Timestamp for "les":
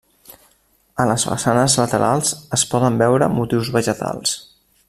1.11-1.25